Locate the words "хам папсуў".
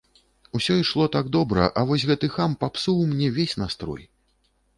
2.39-2.99